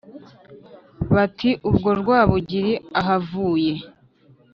Bati 1.13 1.49
“ubwo 1.69 1.89
Rwabugili 1.99 2.73
ahavuye 2.99 3.73